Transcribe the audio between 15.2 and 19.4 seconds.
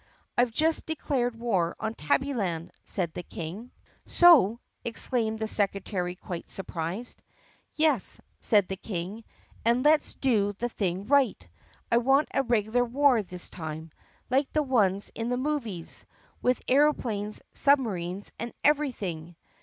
the movies— with aeroplanes, submarines, and everything."